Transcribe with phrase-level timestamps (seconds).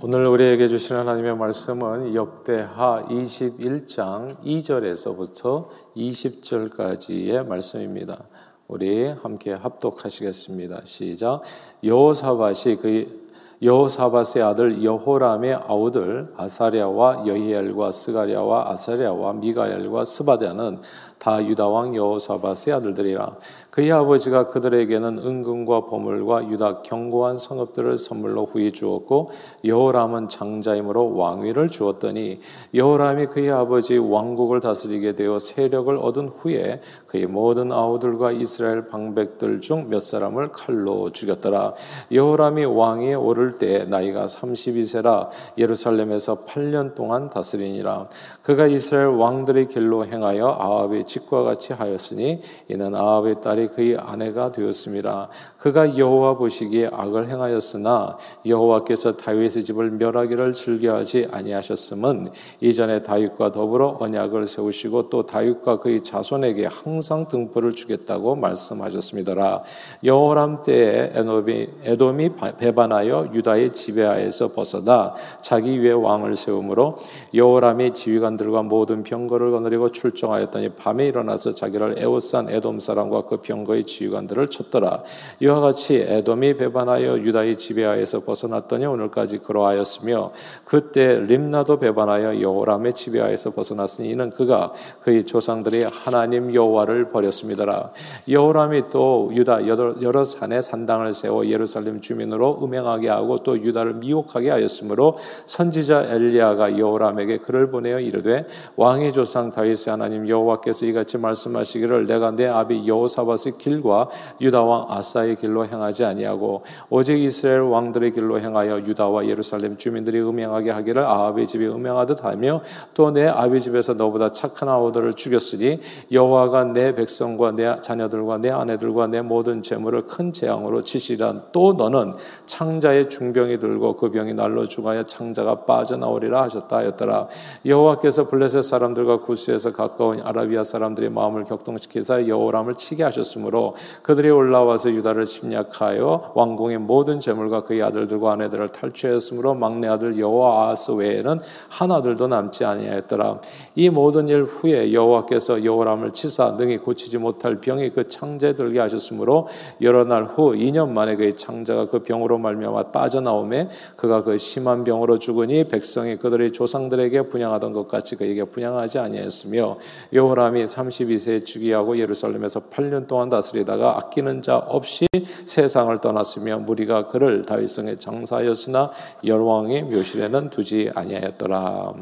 [0.00, 5.66] 오늘 우리에게 주신 하나님의 말씀은 역대하 21장 2절에서부터
[5.96, 8.22] 20절까지의 말씀입니다.
[8.68, 10.82] 우리 함께 합독하시겠습니다.
[10.84, 11.42] 시작.
[11.82, 13.28] 여호사밧이 그
[13.60, 20.78] 여호사밧의 아들 여호람의 아우들 아사랴와 여히엘과 스가랴와 아사랴와 미가엘과 스바랴는
[21.18, 23.36] 다 유다 왕 여호사밧의 아들들이라.
[23.70, 29.30] 그의 아버지가 그들에게는 은금과 보물과 유다 견고한 성읍들을 선물로 후히 주었고
[29.64, 32.40] 여호람은 장자임으로 왕위를 주었더니
[32.74, 39.88] 여호람이 그의 아버지 왕국을 다스리게 되어 세력을 얻은 후에 그의 모든 아우들과 이스라엘 방백들 중
[39.88, 41.74] 몇 사람을 칼로 죽였더라.
[42.12, 48.08] 여호람이 왕위에 오를 때 나이가 32세라 예루살렘에서 8년 동안 다스리니라.
[48.42, 55.28] 그가 이스라엘 왕들의 길로 행하여 아합의 직과 같이 하였으니 이는 아합의 딸이 그의 아내가 되었습니다.
[55.58, 62.28] 그가 여호와 보시기에 악을 행하였으나 여호와께서 다윗의 집을 멸하기를 즐겨하지 아니하셨음은
[62.60, 69.62] 이전에 다윗과 더불어 언약을 세우시고 또 다윗과 그의 자손에게 항상 등불을 주겠다고 말씀하셨습니다라.
[70.04, 76.98] 여호람 때에 에돔이, 에돔이 배반하여 유다의 지배하에서 벗어나 자기 위에 왕을 세우므로
[77.34, 84.48] 여호람이 지휘관들과 모든 병거를 거느리고 출정하였더니 밤에 일어나서 자기를 에워싼 에돔 사람과 그 병거의 지휘관들을
[84.48, 85.02] 쳤더라.
[85.40, 90.32] 이와 같이 에돔이 배반하여 유다의 지배하에서 벗어났더니 오늘까지 그러하였으며
[90.64, 97.92] 그때 림나도 배반하여 여호람의 지배하에서 벗어났으니 이는 그가 그의 조상들이 하나님 여호와를 버렸습니다라.
[98.28, 105.18] 여호람이 또 유다 여러 산에 산당을 세워 예루살렘 주민으로 음행하게 하고 또 유다를 미혹하게 하였으므로
[105.46, 108.46] 선지자 엘리야가 여호람에게 글을 보내어 이르되
[108.76, 115.36] 왕의 조상 다윗의 하나님 여호와께서 이같이 말씀하시기를 내가 내 아비 여호사밧의 길과 유다 왕 아사의
[115.36, 121.66] 길로 행하지 아니하고 오직 이스라엘 왕들의 길로 행하여 유다와 예루살렘 주민들이 음행하게 하기를 아합의 집이
[121.66, 122.62] 음행하듯 하며
[122.94, 125.80] 또 내 아비 집에서 너보다 착한 아우들을 죽였으니
[126.12, 131.42] 여호와가 내 백성과 내 자녀들과 내 아내들과 내 모든 재물을 큰 재앙으로 치시리라.
[131.52, 132.12] 또 너는
[132.46, 137.28] 창자의 중병이 들고 그 병이 날로 죽어야 창자가 빠져나오리라 하셨다 하였더라.
[137.66, 144.90] 여호와께서 블레셋 사람들과 구스에서 가까운 아라비아 사람 들의 마음을 격동시키사 여호람을 치게 하셨으므로 그들이 올라와서
[144.90, 151.92] 유다를 침략하여 왕궁의 모든 재물과 그의 아들들과 아내들을 탈취하였으므로 막내 아들 여호와 아하스 외에는 한
[151.92, 153.40] 아들도 남지 아니하였더라.
[153.74, 159.48] 이 모든 일 후에 여호와께서 여호람을 치사 능히 고치지 못할 병이 그 창자에 들게 하셨으므로
[159.82, 165.18] 여러 날 후 2년 만에 그의 창자가 그 병으로 말미암아 빠져나오매 그가 그 심한 병으로
[165.18, 169.78] 죽으니 백성이 그들의 조상들에게 분양하던 것 같이 그에게 분양하지 아니하였으며
[170.12, 175.06] 여호람이 32세에 즉위하고 예루살렘에서 8년 동안 다스리다가 아끼는 자 없이
[175.46, 178.92] 세상을 떠났으며 무리가 그를 다윗성에 장사하였으나
[179.24, 181.94] 열왕의 묘실에는 두지 아니하였더라.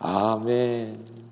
[0.00, 1.28] 아멘.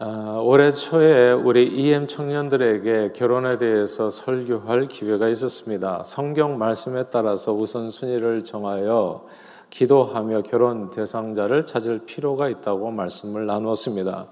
[0.00, 6.02] 아, 올해 초에 우리 EM 청년들에게 결혼에 대해서 설교할 기회가 있었습니다.
[6.04, 9.24] 성경 말씀에 따라서 우선 순위를 정하여
[9.74, 14.28] 기도하며 결혼 대상자를 찾을 필요가 있다고 말씀을 나누었습니다.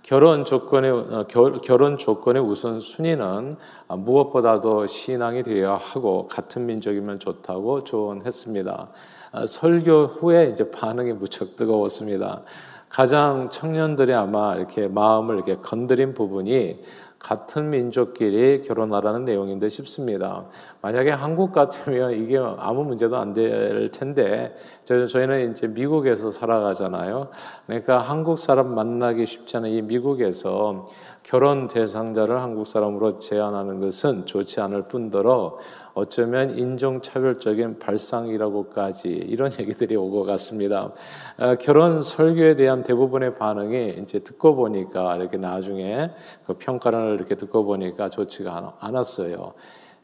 [0.00, 1.26] 결혼 조건의 어,
[1.62, 3.56] 결혼 조건의 우선 순위는
[3.88, 8.88] 무엇보다도 신앙이 되어야 하고 같은 민족이면 좋다고 조언했습니다.
[9.32, 12.44] 아, 설교 후에 이제 반응이 무척 뜨거웠습니다.
[12.88, 16.80] 가장 청년들이 아마 이렇게 마음을 이렇게 건드린 부분이
[17.18, 20.44] 같은 민족끼리 결혼하라는 내용인데 싶습니다.
[20.82, 24.54] 만약에 한국 같으면 이게 아무 문제도 안 될 텐데
[24.84, 27.28] 저희는 이제 미국에서 살아가잖아요.
[27.66, 30.86] 그러니까 한국 사람 만나기 쉽지 않은 이 미국에서
[31.22, 35.58] 결혼 대상자를 한국 사람으로 제안하는 것은 좋지 않을 뿐더러
[35.96, 40.92] 어쩌면 인종차별적인 발상이라고까지 이런 얘기들이 오고 갔습니다.
[41.38, 46.10] 어, 결혼 설교에 대한 대부분의 반응이 이제 듣고 보니까 이렇게 나중에
[46.46, 49.54] 그 평가를 이렇게 듣고 보니까 좋지가 않았어요.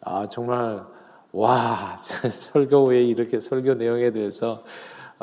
[0.00, 0.82] 아, 정말,
[1.30, 4.64] 와, 설교 후에 이렇게 설교 내용에 대해서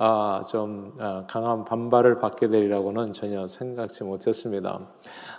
[0.02, 4.80] 아, 좀 아, 강한 반발을 받게 되리라고는 전혀 생각지 못했습니다.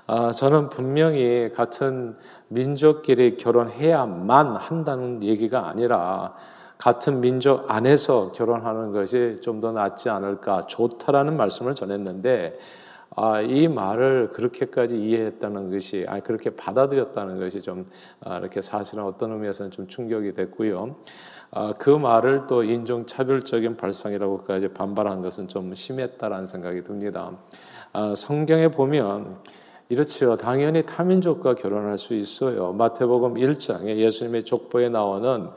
[0.07, 2.15] 아, 저는 분명히 같은
[2.49, 6.35] 민족끼리 결혼해야만 한다는 얘기가 아니라
[6.77, 12.59] 같은 민족 안에서 결혼하는 것이 좀 더 낫지 않을까, 좋다라는 말씀을 전했는데,
[13.17, 17.87] 아, 이 말을 그렇게까지 이해했다는 것이, 아, 그렇게 받아들였다는 것이 좀,
[18.21, 20.97] 아, 이렇게 사실은 어떤 의미에서는 좀 충격이 됐고요.
[21.53, 27.33] 아, 그 말을 또 인종차별적인 발상이라고까지 반발한 것은 좀 심했다라는 생각이 듭니다.
[27.93, 29.39] 아, 성경에 보면
[29.89, 30.37] 이렇지요.
[30.37, 32.73] 당연히 타민족과 결혼할 수 있어요.
[32.73, 35.49] 마태복음 1장에 예수님의 족보에 나오는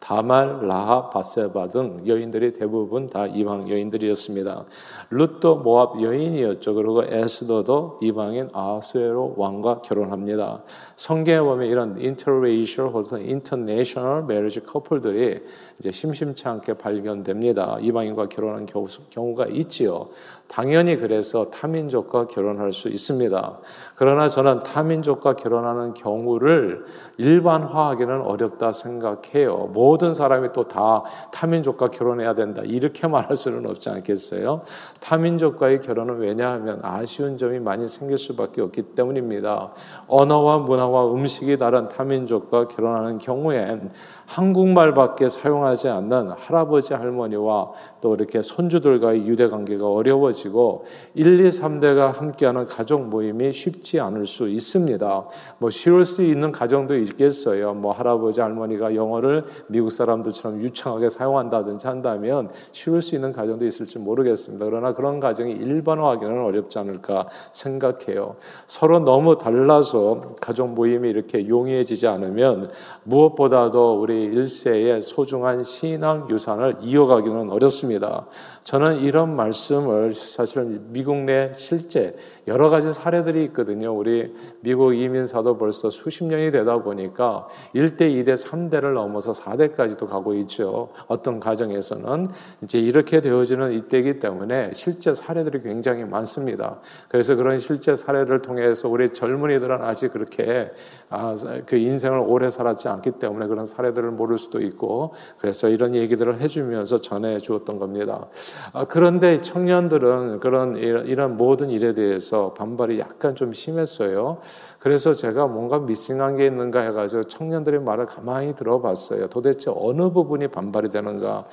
[0.00, 4.64] 다말, 라하, 바세바 등 여인들이 대부분 다 이방 여인들이었습니다.
[5.10, 6.74] 룻도 모압 여인이었죠.
[6.74, 10.62] 그리고 에스더도 이방인 아하수에로 왕과 결혼합니다.
[10.96, 15.42] 성경에 보면 이런 interracial 혹은 international marriage 커플들이
[15.78, 17.78] 이제 심심치 않게 발견됩니다.
[17.80, 18.66] 이방인과 결혼한
[19.10, 20.08] 경우가 있지요.
[20.50, 23.60] 당연히 그래서 타민족과 결혼할 수 있습니다.
[23.94, 26.84] 그러나 저는 타민족과 결혼하는 경우를
[27.18, 29.70] 일반화하기는 어렵다 생각해요.
[29.72, 31.02] 모든 사람이 또 다
[31.32, 32.62] 타민족과 결혼해야 된다.
[32.64, 34.62] 이렇게 말할 수는 없지 않겠어요?
[35.00, 39.72] 타민족과의 결혼은 왜냐하면 아쉬운 점이 많이 생길 수밖에 없기 때문입니다.
[40.08, 43.90] 언어와 문화와 음식이 다른 타민족과 결혼하는 경우엔
[44.26, 47.70] 한국말밖에 사용하지 않는 할아버지 할머니와
[48.00, 50.84] 또 이렇게 손주들과의 유대 관계가 어려워지 고
[51.14, 55.28] 1, 2, 3대가 함께하는 가족 모임이 쉽지 않을 수 있습니다.
[55.58, 57.74] 뭐 쉬울 수 있는 가정도 있겠어요.
[57.74, 64.64] 뭐 할아버지 할머니가 영어를 미국 사람들처럼 유창하게 사용한다든지 한다면 쉬울 수 있는 가정도 있을지 모르겠습니다.
[64.64, 68.36] 그러나 그런 가정이 일반화하기는 어렵지 않을까 생각해요.
[68.66, 72.70] 서로 너무 달라서 가족 모임이 이렇게 용이해지지 않으면
[73.04, 78.26] 무엇보다도 우리 일세의 소중한 신앙 유산을 이어가기는 어렵습니다.
[78.62, 82.16] 저는 이런 말씀을 사실 미국 내 실제
[82.46, 83.94] 여러 가지 사례들이 있거든요.
[83.94, 90.90] 우리 미국 이민사도 벌써 수십 년이 되다 보니까 1대, 2대, 3대를 넘어서 4대까지도 가고 있죠.
[91.08, 92.28] 어떤 가정에서는
[92.62, 96.80] 이제 이렇게 되어지는 이때이기 때문에 실제 사례들이 굉장히 많습니다.
[97.08, 100.70] 그래서 그런 실제 사례를 통해서 우리 젊은이들은 아직 그렇게
[101.08, 101.34] 아,
[101.66, 107.00] 그 인생을 오래 살았지 않기 때문에 그런 사례들을 모를 수도 있고 그래서 이런 얘기들을 해주면서
[107.00, 108.28] 전해 주었던 겁니다.
[108.72, 110.09] 아, 그런데 청년들은
[110.40, 114.38] 그런 이런 모든 일에 대해서 반발이 약간 좀 심했어요.
[114.80, 119.28] 그래서 제가 뭔가 미싱한 게 있는가 해가지고 청년들의 말을 가만히 들어봤어요.
[119.28, 121.44] 도대체 어느 부분이 반발이 되는가?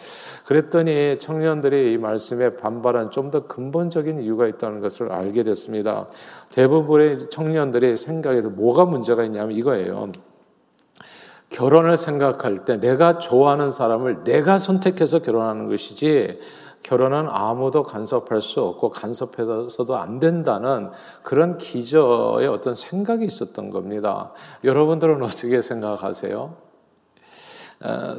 [0.46, 6.08] 그랬더니 청년들이 이 말씀에 반발한 좀 더 근본적인 이유가 있다는 것을 알게 됐습니다.
[6.52, 10.12] 대부분의 청년들의 생각에서 뭐가 문제가 있냐면 이거예요.
[11.50, 16.40] 결혼을 생각할 때 내가 좋아하는 사람을 내가 선택해서 결혼하는 것이지
[16.88, 20.90] 결혼은 아무도 간섭할 수 없고 간섭해서도 안 된다는
[21.22, 24.32] 그런 기저의 어떤 생각이 있었던 겁니다.
[24.64, 26.56] 여러분들은 어떻게 생각하세요?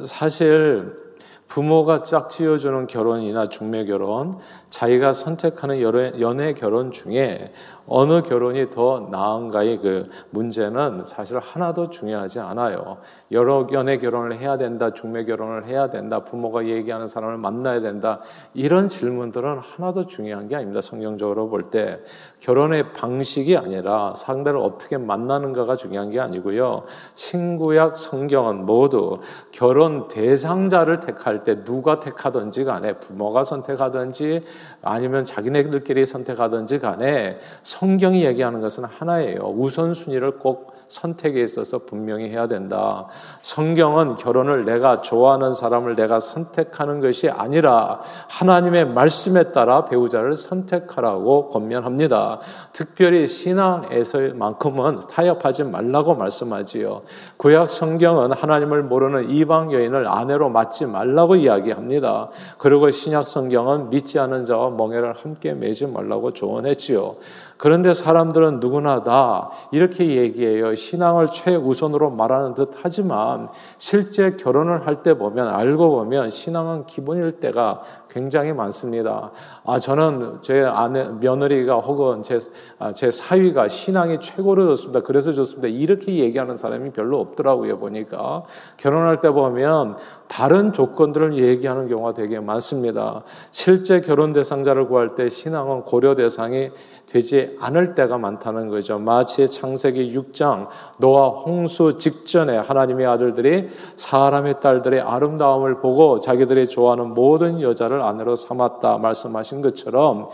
[0.03, 1.09] 사실
[1.47, 4.37] 부모가 짝 지어주는 결혼이나 중매 결혼,
[4.69, 5.81] 자기가 선택하는
[6.21, 7.51] 연애 결혼 중에
[7.89, 12.97] 어느 결혼이 더 나은가의 그 문제는 사실 하나도 중요하지 않아요.
[13.31, 18.21] 여러 연애 결혼을 해야 된다, 중매 결혼을 해야 된다, 부모가 얘기하는 사람을 만나야 된다.
[18.53, 20.81] 이런 질문들은 하나도 중요한 게 아닙니다.
[20.81, 21.99] 성경적으로 볼 때.
[22.39, 26.83] 결혼의 방식이 아니라 상대를 어떻게 만나는가가 중요한 게 아니고요.
[27.15, 29.19] 신구약 성경은 모두
[29.51, 34.43] 결혼 대상자를 택할 때 누가 택하든지 간에 부모가 선택하든지
[34.83, 37.39] 아니면 자기네들끼리 선택하든지 간에
[37.79, 39.53] 성경이 얘기하는 것은 하나예요.
[39.55, 43.07] 우선순위를 꼭 선택에 있어서 분명히 해야 된다.
[43.41, 52.39] 성경은 결혼을 내가 좋아하는 사람을 내가 선택하는 것이 아니라 하나님의 말씀에 따라 배우자를 선택하라고 권면합니다.
[52.73, 57.03] 특별히 신앙에서만큼은 타협하지 말라고 말씀하지요.
[57.37, 62.29] 구약 성경은 하나님을 모르는 이방 여인을 아내로 맞지 말라고 이야기합니다.
[62.57, 67.15] 그리고 신약 성경은 믿지 않은 자와 멍해를 함께 매지 말라고 조언했지요.
[67.59, 70.75] 그런데 사람들은 누구나 다 이렇게 얘기해요.
[70.75, 77.81] 신앙을 최우선으로 말하는 듯 하지만 실제 결혼을 할 때 보면 알고 보면 신앙은 기본일 때가
[78.09, 79.31] 굉장히 많습니다.
[79.65, 82.39] 아, 저는 제 아내, 며느리가 혹은 제,
[82.79, 85.01] 아, 제 사위가 신앙이 최고로 좋습니다.
[85.01, 85.67] 그래서 좋습니다.
[85.67, 88.43] 이렇게 얘기하는 사람이 별로 없더라고요, 보니까.
[88.77, 89.97] 결혼할 때 보면
[90.27, 93.23] 다른 조건들을 얘기하는 경우가 되게 많습니다.
[93.51, 96.69] 실제 결혼 대상자를 구할 때 신앙은 고려 대상이
[97.07, 98.99] 되지 않을 때가 많다는 거죠.
[98.99, 107.61] 마치 창세기 6장 노아 홍수 직전에 하나님의 아들들이 사람의 딸들의 아름다움을 보고 자기들이 좋아하는 모든
[107.61, 110.29] 여자를 여자를 아내로 삼았다 말씀하신 것처럼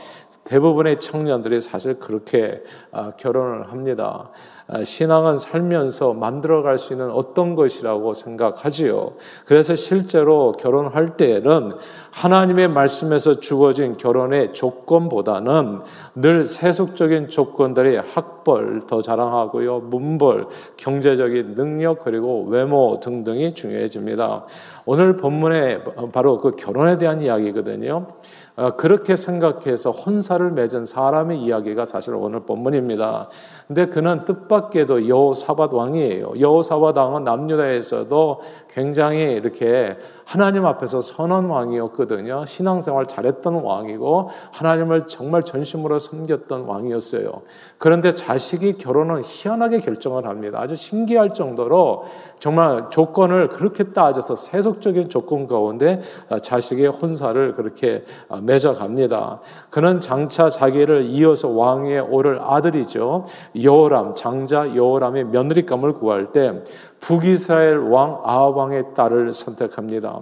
[0.46, 4.30] 대부분의 청년들이 사실 그렇게 아, 결혼을 합니다.
[4.68, 9.14] 아, 신앙은 살면서 만들어갈 수 있는 어떤 것이라고 생각하지요.
[9.46, 11.74] 그래서 실제로 결혼할 때에는
[12.16, 15.82] 하나님의 말씀에서 주어진 결혼의 조건보다는
[16.16, 24.46] 늘 세속적인 조건들이 학벌 더 자랑하고요, 문벌, 경제적인 능력 그리고 외모 등등이 중요해집니다.
[24.86, 28.08] 오늘 본문에 바로 그 결혼에 대한 이야기거든요.
[28.58, 33.28] 어, 그렇게 생각해서 혼사를 맺은 사람의 이야기가 사실 오늘 본문입니다.
[33.68, 36.40] 근데 그는 뜻밖에도 여호사밧 왕이에요.
[36.40, 42.46] 여호사밧 왕은 남유다에서도 굉장히 이렇게 하나님 앞에서 선한 왕이었 거든요.
[42.46, 47.42] 신앙생활 잘했던 왕이고 하나님을 정말 전심으로 섬겼던 왕이었어요.
[47.78, 50.60] 그런데 자식이 결혼은 희한하게 결정을 합니다.
[50.62, 52.06] 아주 신기할 정도로
[52.40, 56.02] 정말 조건을 그렇게 따져서 세속적인 조건 가운데
[56.42, 58.06] 자식의 혼사를 그렇게
[58.42, 59.42] 맺어갑니다.
[59.70, 63.26] 그는 장차 자기를 이어서 왕에 오를 아들이죠.
[63.62, 66.64] 여호람 장자 여호람의 며느리감을 구할 때
[67.00, 70.22] 북이스라엘 왕 아합 왕의 딸을 선택합니다.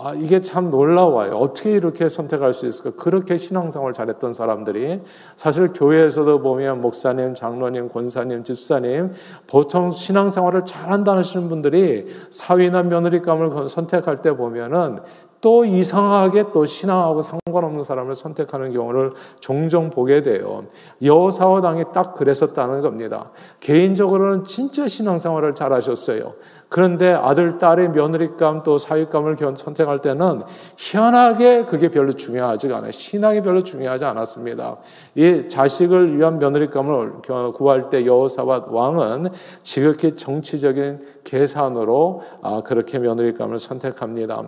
[0.00, 1.32] 아, 이게 참 놀라워요.
[1.34, 3.02] 어떻게 이렇게 선택할 수 있을까?
[3.02, 5.00] 그렇게 신앙생활 잘했던 사람들이
[5.34, 9.12] 사실 교회에서도 보면 목사님, 장로님, 권사님, 집사님
[9.48, 15.00] 보통 신앙생활을 잘한다는 분들이 사위나 며느리감을 선택할 때 보면은
[15.40, 20.64] 또 이상하게 또 신앙하고 상관없는 사람을 선택하는 경우를 종종 보게 돼요.
[21.02, 23.30] 여사와당이 딱 그랬었다는 겁니다.
[23.60, 26.34] 개인적으로는 진짜 신앙생활을 잘 하셨어요.
[26.68, 30.42] 그런데 아들, 딸의 며느리감 또 사위감을 선택할 때는
[30.76, 32.90] 희한하게 그게 별로 중요하지가 않아요.
[32.90, 34.76] 신앙이 별로 중요하지 않았습니다.
[35.14, 37.22] 이 자식을 위한 며느리감을
[37.54, 39.30] 구할 때 여호사밧 왕은
[39.62, 44.42] 지극히 정치적인 계산으로 아, 그렇게 며느리감을 선택합니다.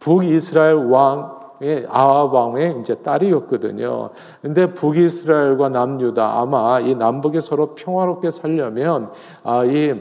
[0.00, 1.38] 북이스라엘 왕
[1.88, 4.10] 아합 왕의 이제 딸이었거든요.
[4.42, 9.10] 근데 북이스라엘과 남유다 아마 이 남북이 서로 평화롭게 살려면
[9.42, 10.00] 아, 이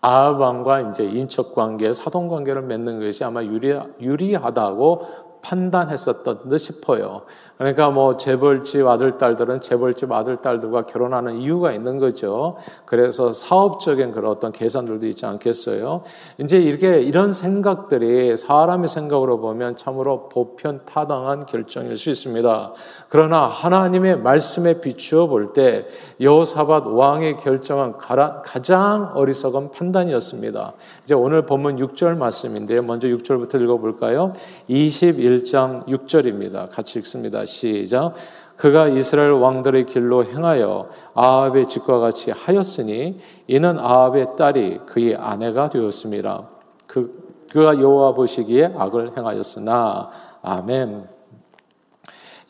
[0.00, 5.02] 아합 왕과 이제 인척 관계, 사돈 관계를 맺는 것이 아마 유리, 유리하다고
[5.42, 7.22] 판단했었던 듯 싶어요.
[7.60, 12.56] 그러니까 뭐 재벌집 아들 딸들은 재벌집 아들 딸들과 결혼하는 이유가 있는 거죠.
[12.86, 16.00] 그래서 사업적인 그런 어떤 계산들도 있지 않겠어요.
[16.38, 22.72] 이제 이렇게 이런 생각들이 사람의 생각으로 보면 참으로 보편 타당한 결정일 수 있습니다.
[23.10, 25.86] 그러나 하나님의 말씀에 비추어 볼 때
[26.18, 30.74] 여호사밧 왕의 결정은 가장 어리석은 판단이었습니다.
[31.02, 32.82] 이제 오늘 본문 6절 말씀인데요.
[32.82, 34.32] 먼저 6절부터 읽어 볼까요?
[34.70, 36.70] 21장 6절입니다.
[36.70, 37.42] 같이 읽습니다.
[37.50, 38.14] 시작.
[38.56, 46.48] 그가 이스라엘 왕들의 길로 행하여 아합의 집과 같이 하였으니 이는 아합의 딸이 그의 아내가 되었습니다.
[46.86, 50.10] 그 그가 여호와 보시기에 악을 행하였으나
[50.42, 51.08] 아멘.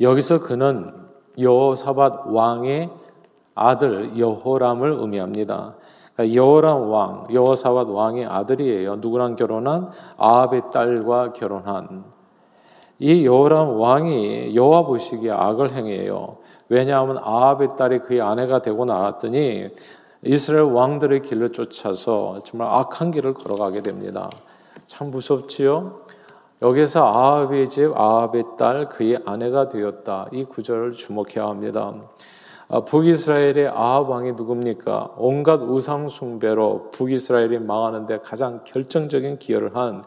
[0.00, 0.92] 여기서 그는
[1.38, 2.90] 여호사밧 왕의
[3.54, 5.74] 아들 여호람을 의미합니다.
[6.14, 8.96] 그러니까 여호람 왕, 여호사밧 왕의 아들이에요.
[8.96, 12.04] 누구랑 결혼한 아합의 딸과 결혼한
[13.02, 16.36] 이 여호람 왕이 여호와 보시기에 악을 행해요.
[16.68, 19.70] 왜냐하면 아합의 딸이 그의 아내가 되고 나왔더니
[20.22, 24.28] 이스라엘 왕들의 길을 쫓아서 정말 악한 길을 걸어가게 됩니다.
[24.84, 26.02] 참 무섭지요?
[26.60, 30.26] 여기서 아합의 집 아합의 딸 그의 아내가 되었다.
[30.30, 31.94] 이 구절을 주목해야 합니다.
[32.68, 35.14] 아, 북이스라엘의 아합 왕이 누굽니까?
[35.16, 40.04] 온갖 우상 숭배로 북이스라엘이 망하는데 가장 결정적인 기여를 한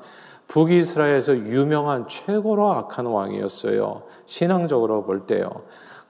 [0.53, 4.03] 북이스라엘에서 유명한 최고로 악한 왕이었어요.
[4.25, 5.49] 신앙적으로 볼 때요.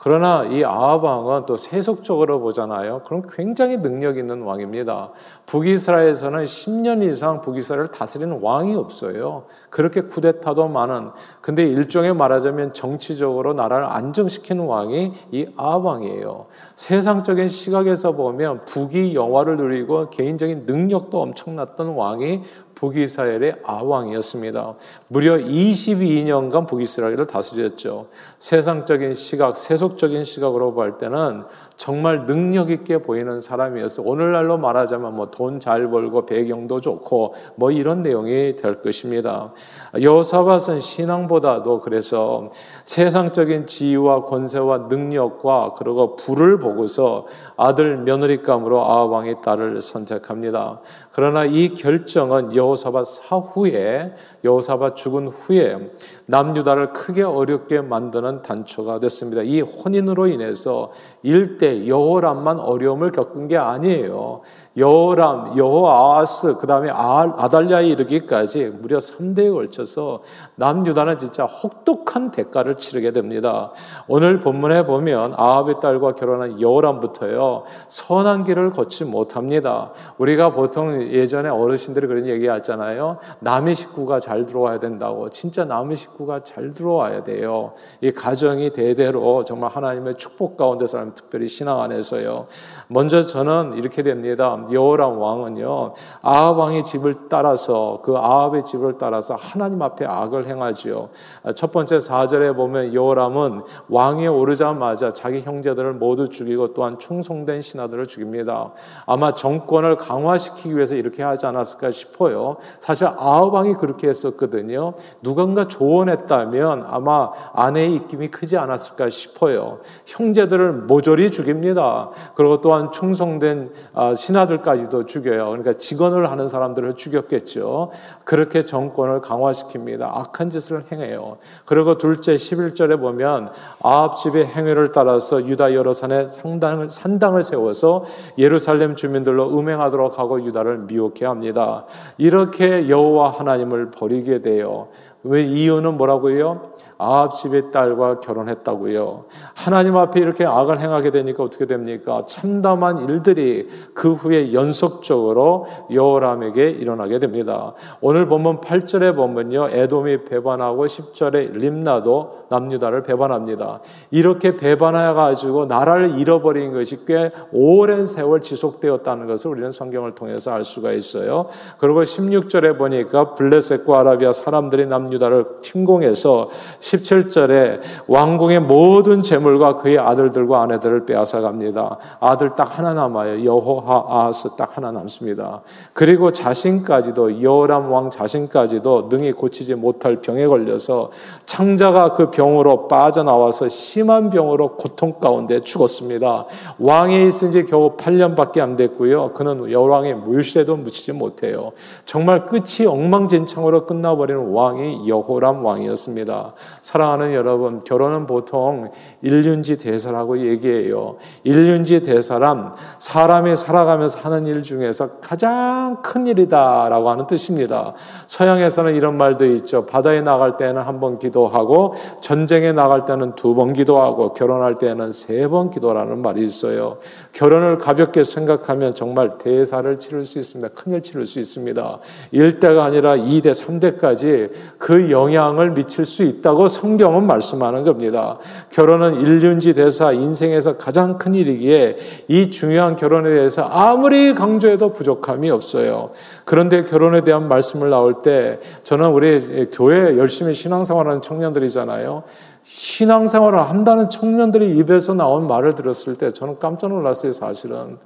[0.03, 3.03] 그러나 이 아합 왕은 또 세속적으로 보잖아요.
[3.05, 5.11] 그럼 굉장히 능력 있는 왕입니다.
[5.45, 9.45] 북이스라엘에서는 10년 이상 북이스라엘을 다스리는 왕이 없어요.
[9.69, 11.11] 그렇게 쿠데타도 많은.
[11.39, 16.47] 근데 일종의 말하자면 정치적으로 나라를 안정시키는 왕이 이 아합 왕이에요.
[16.75, 22.41] 세상적인 시각에서 보면 북이 영화를 누리고 개인적인 능력도 엄청났던 왕이
[22.83, 24.75] 북이스라엘의 아왕이었습니다.
[25.07, 28.07] 무려 22년간 북이스라엘을 다스렸죠.
[28.39, 31.43] 세상적인 시각, 세속적인 시각으로 볼 때는
[31.77, 34.03] 정말 능력 있게 보이는 사람이었어.
[34.03, 39.53] 오늘날로 말하자면 뭐 돈 잘 벌고 배경도 좋고 뭐 이런 내용이 될 것입니다.
[40.01, 42.49] 여사밧은 신앙보다도 그래서
[42.83, 50.81] 세상적인 지위와 권세와 능력과 그리고 부를 보고서 아들 며느리감으로 아합 왕의 딸을 선택합니다.
[51.11, 54.13] 그러나 이 결정은 여 호사밧 사후에
[54.43, 55.91] 여호사밧 죽은 후에
[56.25, 59.43] 남유다를 크게 어렵게 만드는 단초가 됐습니다.
[59.43, 60.91] 이 혼인으로 인해서
[61.23, 64.41] 일대 여호람만 어려움을 겪은 게 아니에요.
[64.75, 70.21] 여호람, 여호아스, 그 다음에 아달랴에 이르기까지 무려 3대에 걸쳐서
[70.55, 73.71] 남유다는 진짜 혹독한 대가를 치르게 됩니다.
[74.07, 79.91] 오늘 본문에 보면 아합의 딸과 결혼한 여호람부터요, 선한 길을 걷지 못합니다.
[80.17, 83.17] 우리가 보통 예전에 어르신들이 그런 얘기 하잖아요.
[83.39, 85.29] 남의 식구가 잘 들어와야 된다고.
[85.29, 87.73] 진짜 남의 식구가 잘 들어와야 돼요.
[88.01, 92.47] 이 가정이 대대로 정말 하나님의 축복 가운데 사람 특별히 신앙 안에서요.
[92.87, 94.65] 먼저 저는 이렇게 됩니다.
[94.71, 101.09] 여호람 왕은요 아합 왕의 집을 따라서 그 아합의 집을 따라서 하나님 앞에 악을 행하지요.
[101.55, 108.71] 첫 번째 4절에 보면 여호람은 왕에 오르자마자 자기 형제들을 모두 죽이고 또한 충성된 신하들을 죽입니다.
[109.05, 112.57] 아마 정권을 강화시키기 위해서 이렇게 하지 않았을까 싶어요.
[112.79, 114.93] 사실 아합 왕이 그렇게 했었거든요.
[115.21, 119.79] 누군가 조언했다면 아마 아내의 입김이 크지 않았을까 싶어요.
[120.05, 120.71] 형제들을
[121.03, 122.09] 모조리 죽입니다.
[122.33, 125.49] 그리고 또한 충성된 아, 신하들까지도 죽여요.
[125.49, 127.91] 그러니까 직언을 하는 사람들을 죽였겠죠.
[128.23, 130.01] 그렇게 정권을 강화시킵니다.
[130.01, 131.37] 악한 짓을 행해요.
[131.65, 133.49] 그리고 둘째 11절에 보면
[133.81, 138.05] 아합 집의 행위를 따라서 유다 여러 산에 상당을 산당을 세워서
[138.37, 141.85] 예루살렘 주민들로 음행하도록 하고 유다를 미혹해 합니다.
[142.17, 144.87] 이렇게 여호와 하나님을 버리게 돼요.
[145.23, 146.73] 왜 이유는 뭐라고요?
[147.03, 149.25] 아합 집의 딸과 결혼했다고요.
[149.53, 152.23] 하나님 앞에 이렇게 악을 행하게 되니까 어떻게 됩니까?
[152.27, 157.73] 참담한 일들이 그 후에 연속적으로 여호람에게 일어나게 됩니다.
[157.99, 159.69] 오늘 본문 8절에 보면요.
[159.69, 163.81] 에돔이 배반하고 10절에 림나도 남유다를 배반합니다.
[164.11, 170.63] 이렇게 배반해 가지고 나라를 잃어버린 것이 꽤 오랜 세월 지속되었다는 것을 우리는 성경을 통해서 알
[170.63, 171.47] 수가 있어요.
[171.79, 176.49] 그리고 16절에 보니까 블레셋과 아라비아 사람들이 남유다를 침공해서
[176.93, 181.97] 17절에 왕궁의 모든 재물과 그의 아들들과 아내들을 빼앗아 갑니다.
[182.19, 183.45] 아들 딱 하나 남아요.
[183.45, 185.61] 여호하아스 딱 하나 남습니다.
[185.93, 191.11] 그리고 자신까지도 여호람 왕 자신까지도 능히 고치지 못할 병에 걸려서
[191.45, 196.45] 창자가 그 병으로 빠져나와서 심한 병으로 고통 가운데 죽었습니다.
[196.79, 199.33] 왕에 있은 지 겨우 8년밖에 안 됐고요.
[199.33, 201.71] 그는 여왕의 물실에도 묻히지 못해요.
[202.05, 206.53] 정말 끝이 엉망진창으로 끝나버리는 왕이 여호람 왕이었습니다.
[206.83, 211.15] 사랑하는 여러분, 결혼은 보통 일륜지 대사라고 얘기해요.
[211.45, 217.93] 일륜지 대사란 사람이 살아가면서 하는 일 중에서 가장 큰 일이다라고 하는 뜻입니다.
[218.27, 219.85] 서양에서는 이런 말도 있죠.
[219.85, 225.47] 바다에 나갈 때는 한 번 기도하고 전쟁에 나갈 때는 두 번 기도하고 결혼할 때는 세
[225.47, 226.97] 번 기도라는 말이 있어요.
[227.31, 230.73] 결혼을 가볍게 생각하면 정말 대사를 치를 수 있습니다.
[230.75, 231.99] 큰일 치를 수 있습니다.
[232.33, 238.37] 1대가 아니라 2대, 3대까지 그 영향을 미칠 수 있다고 성경은 말씀하는 겁니다.
[238.69, 246.09] 결혼은 일륜지 대사 인생에서 가장 큰 일이기에 이 중요한 결혼에 대해서 아무리 강조해도 부족함이 없어요.
[246.43, 252.23] 그런데 결혼에 대한 말씀을 나올 때 저는 우리 교회 열심히 신앙생활하는 청년들이잖아요.
[252.63, 257.97] 신앙생활을 한다는 청년들이 입에서 나온 말을 들었을 때 저는 깜짝 놀랐어요, 사실은.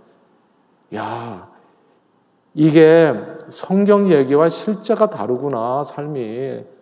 [0.96, 1.48] 야,
[2.54, 3.14] 이게
[3.50, 6.77] 성경 얘기와 실제가 다르구나, 삶이.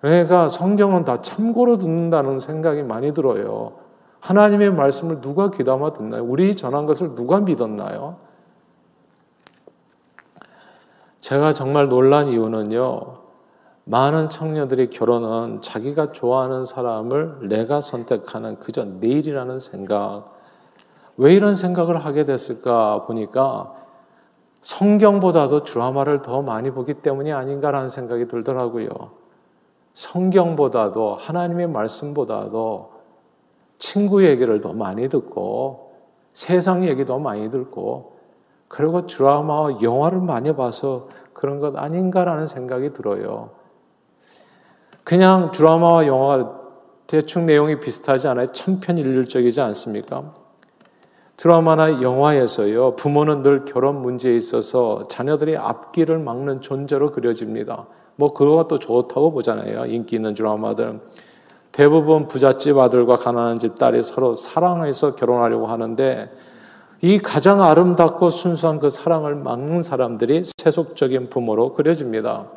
[0.00, 3.72] 그러니까 성경은 다 참고로 듣는다는 생각이 많이 들어요.
[4.20, 6.24] 하나님의 말씀을 누가 귀담아 듣나요?
[6.24, 8.16] 우리 전한 것을 누가 믿었나요?
[11.18, 13.14] 제가 정말 놀란 이유는요.
[13.84, 20.36] 많은 청년들이 결혼은 자기가 좋아하는 사람을 내가 선택하는 그저 내일이라는 생각.
[21.16, 23.74] 왜 이런 생각을 하게 됐을까 보니까
[24.60, 29.19] 성경보다도 드라마를 더 많이 보기 때문이 아닌가라는 생각이 들더라고요.
[29.92, 32.92] 성경보다도 하나님의 말씀보다도
[33.78, 35.94] 친구 얘기를 더 많이 듣고
[36.32, 38.18] 세상 얘기도 많이 듣고
[38.68, 43.50] 그리고 드라마와 영화를 많이 봐서 그런 것 아닌가라는 생각이 들어요.
[45.02, 46.60] 그냥 드라마와 영화가
[47.06, 48.46] 대충 내용이 비슷하지 않아요?
[48.52, 50.32] 천편일률적이지 않습니까?
[51.36, 57.86] 드라마나 영화에서요, 부모는 늘 결혼 문제에 있어서 자녀들이 앞길을 막는 존재로 그려집니다.
[58.20, 59.86] 뭐 그것도 좋다고 보잖아요.
[59.86, 61.00] 인기 있는 드라마들.
[61.72, 66.30] 대부분 부잣집 아들과 가난한 집 딸이 서로 사랑해서 결혼하려고 하는데
[67.00, 72.48] 이 가장 아름답고 순수한 그 사랑을 막는 사람들이 세속적인 부모로 그려집니다.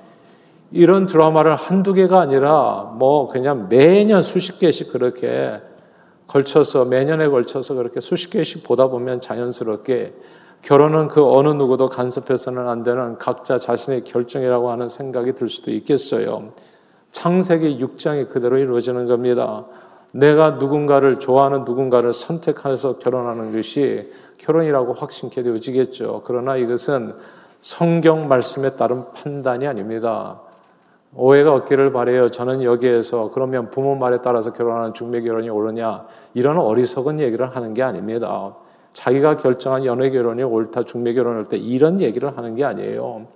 [0.71, 5.61] 이런 드라마를 한두 개가 아니라 뭐 그냥 매년 수십 개씩 그렇게
[6.27, 10.13] 걸쳐서 매년에 걸쳐서 그렇게 수십 개씩 보다 보면 자연스럽게
[10.63, 16.53] 결혼은 그 어느 누구도 간섭해서는 안 되는 각자 자신의 결정이라고 하는 생각이 들 수도 있겠어요.
[17.11, 19.65] 창세기 6장이 그대로 이루어지는 겁니다.
[20.13, 26.21] 내가 누군가를 좋아하는 누군가를 선택해서 결혼하는 것이 결혼이라고 확신케 되어지겠죠.
[26.23, 27.13] 그러나 이것은
[27.59, 30.39] 성경 말씀에 따른 판단이 아닙니다.
[31.13, 32.29] 오해가 없기를 바래요.
[32.29, 37.83] 저는 여기에서 그러면 부모 말에 따라서 결혼하는 중매 결혼이 옳으냐 이런 어리석은 얘기를 하는 게
[37.83, 38.55] 아닙니다.
[38.93, 43.27] 자기가 결정한 연애 결혼이 옳다, 중매 결혼할 때 이런 얘기를 하는 게 아니에요.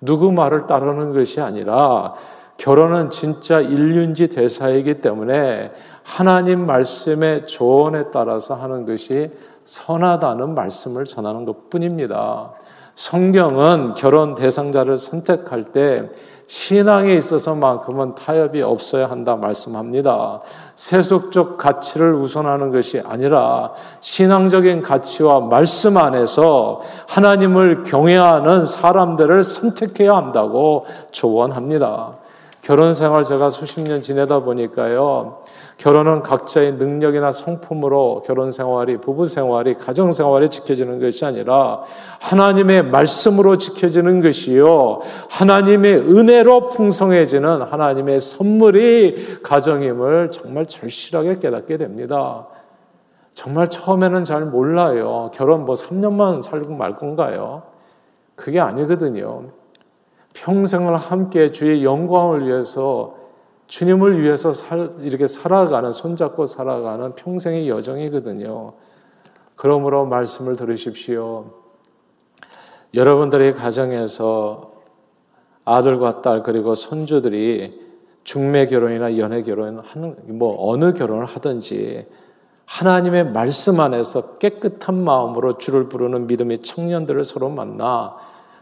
[0.00, 2.14] 누구 말을 따르는 것이 아니라
[2.58, 9.30] 결혼은 진짜 인륜지 대사이기 때문에 하나님 말씀의 조언에 따라서 하는 것이
[9.64, 12.52] 선하다는 말씀을 전하는 것 뿐입니다.
[12.94, 16.10] 성경은 결혼 대상자를 선택할 때
[16.46, 20.40] 신앙에 있어서만큼은 타협이 없어야 한다 말씀합니다.
[20.76, 32.12] 세속적 가치를 우선하는 것이 아니라 신앙적인 가치와 말씀 안에서 하나님을 경외하는 사람들을 선택해야 한다고 조언합니다.
[32.62, 35.38] 결혼 생활 제가 수십 년 지내다 보니까요.
[35.76, 41.82] 결혼은 각자의 능력이나 성품으로 결혼 생활이, 부부 생활이, 가정 생활이 지켜지는 것이 아니라
[42.20, 45.00] 하나님의 말씀으로 지켜지는 것이요.
[45.28, 52.46] 하나님의 은혜로 풍성해지는 하나님의 선물이 가정임을 정말 절실하게 깨닫게 됩니다.
[53.34, 55.30] 정말 처음에는 잘 몰라요.
[55.34, 57.64] 결혼 뭐 3년만 살고 말 건가요?
[58.34, 59.50] 그게 아니거든요.
[60.32, 63.25] 평생을 함께 주의 영광을 위해서
[63.66, 68.74] 주님을 위해서 살, 이렇게 살아가는, 손잡고 살아가는 평생의 여정이거든요.
[69.56, 71.46] 그러므로 말씀을 들으십시오.
[72.94, 74.72] 여러분들의 가정에서
[75.64, 77.86] 아들과 딸 그리고 손주들이
[78.24, 79.82] 중매 결혼이나 연애 결혼
[80.26, 82.06] 뭐 어느 결혼을 하든지
[82.64, 88.16] 하나님의 말씀 안에서 깨끗한 마음으로 주를 부르는 믿음의 청년들을 서로 만나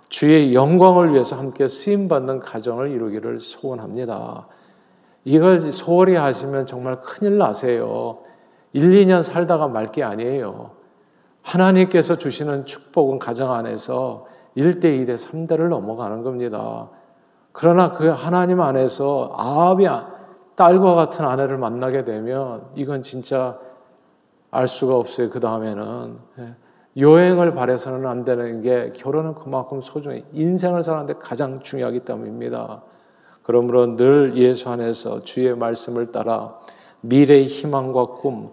[0.08, 4.46] 주의 영광을 위해서 함께 쓰임 받는 가정을 이루기를 소원합니다.
[5.24, 8.18] 이걸 소홀히 하시면 정말 큰일 나세요.
[8.72, 10.72] 1, 2년 살다가 말 게 아니에요.
[11.42, 16.88] 하나님께서 주시는 축복은 가정 안에서 1대, 2대, 3대를 넘어가는 겁니다.
[17.52, 19.86] 그러나 그 하나님 안에서 아합이
[20.56, 23.58] 딸과 같은 아내를 만나게 되면 이건 진짜
[24.50, 25.30] 알 수가 없어요.
[25.30, 26.18] 그 다음에는.
[26.38, 26.54] 예.
[26.96, 30.24] 여행을 바래서는 안 되는 게 결혼은 그만큼 소중해.
[30.32, 32.82] 인생을 사는데 가장 중요하기 때문입니다.
[33.44, 36.58] 그러므로 늘 예수 안에서 주의 말씀을 따라
[37.02, 38.50] 미래의 희망과 꿈,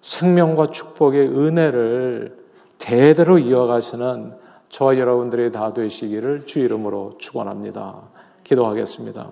[0.00, 2.42] 생명과 축복의 은혜를
[2.78, 4.34] 대대로 이어가시는
[4.68, 8.00] 저와 여러분들이 다 되시기를 주 이름으로 축원합니다.
[8.42, 9.30] 기도하겠습니다.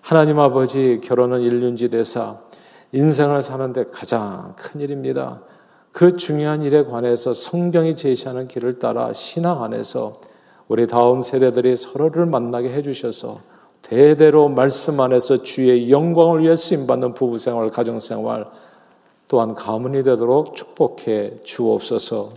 [0.00, 2.36] 하나님 아버지 결혼은 일륜지 대사
[2.92, 5.40] 인생을 사는데 가장 큰 일입니다.
[5.90, 10.20] 그 중요한 일에 관해서 성경이 제시하는 길을 따라 신앙 안에서
[10.68, 13.55] 우리 다음 세대들이 서로를 만나게 해주셔서
[13.88, 18.46] 대대로 말씀 안에서 주의 영광을 위해 쓰임받는 부부생활, 가정생활
[19.28, 22.30] 또한 가문이 되도록 축복해 주옵소서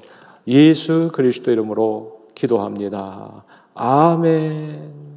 [0.47, 3.43] 예수 그리스도 이름으로 기도합니다.
[3.73, 5.08] 아멘.